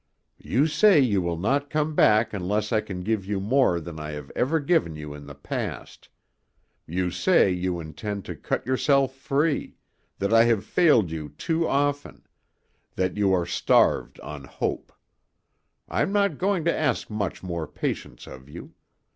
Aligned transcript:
"You 0.41 0.65
say 0.65 0.99
you 0.99 1.21
will 1.21 1.37
not 1.37 1.69
come 1.69 1.93
back 1.93 2.33
unless 2.33 2.71
I 2.71 2.81
can 2.81 3.01
give 3.03 3.23
you 3.23 3.39
more 3.39 3.79
than 3.79 3.99
I 3.99 4.13
have 4.13 4.31
ever 4.35 4.59
given 4.59 4.95
you 4.95 5.13
in 5.13 5.27
the 5.27 5.35
past. 5.35 6.09
You 6.87 7.11
say 7.11 7.51
you 7.51 7.79
intend 7.79 8.25
to 8.25 8.35
cut 8.35 8.65
yourself 8.65 9.13
free, 9.13 9.75
that 10.17 10.33
I 10.33 10.45
have 10.45 10.65
failed 10.65 11.11
you 11.11 11.29
too 11.29 11.67
often, 11.67 12.25
that 12.95 13.15
you 13.15 13.31
are 13.31 13.45
starved 13.45 14.19
on 14.21 14.45
hope. 14.45 14.91
I'm 15.87 16.11
not 16.11 16.39
going 16.39 16.65
to 16.65 16.75
ask 16.75 17.11
much 17.11 17.43
more 17.43 17.67
patience 17.67 18.25
of 18.25 18.49
you. 18.49 18.73